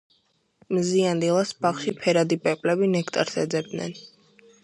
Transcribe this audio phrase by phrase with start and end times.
[0.77, 3.93] მზიან დილას ბაღში ფერადი პეპლები ნექტარს ეძებდნენ.